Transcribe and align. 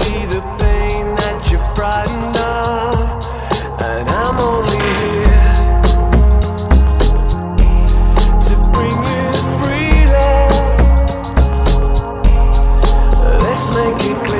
see 0.00 0.24
the 0.26 0.40
pain 0.58 1.14
that 1.16 1.50
you're 1.50 1.66
frightened 1.74 2.36
of, 2.36 2.98
and 3.80 4.08
I'm 4.08 4.38
only 4.38 4.80
here 5.00 5.58
to 8.46 8.54
bring 8.74 8.98
you 9.12 9.26
freedom. 9.60 10.52
Let's 13.44 13.66
make 13.78 14.00
it 14.10 14.18
clear. 14.26 14.39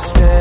stay. 0.00 0.39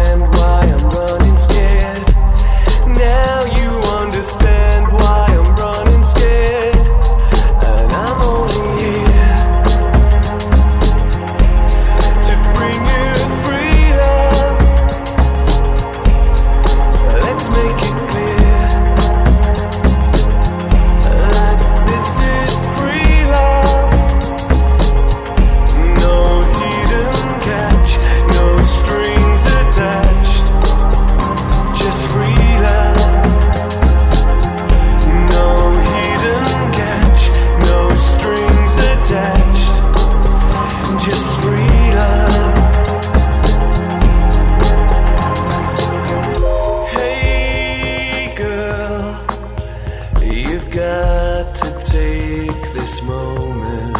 had 50.99 51.55
to 51.55 51.70
take 51.98 52.73
this 52.73 53.02
moment 53.04 53.98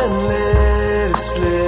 and 0.00 0.12
let 0.28 1.10
it 1.10 1.20
slip. 1.20 1.61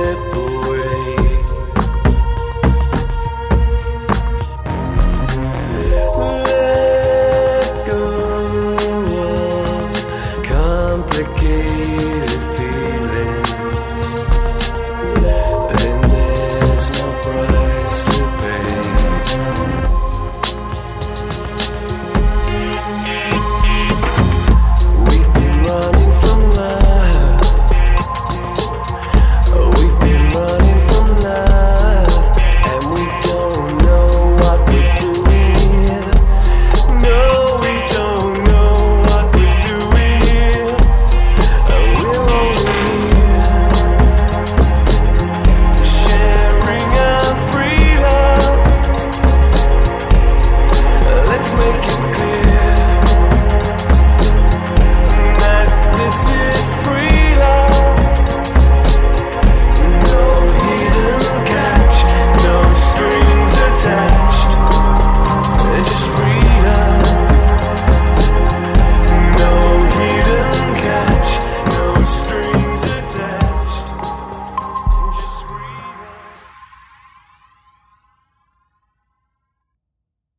Let's 51.44 51.58
make 51.58 51.83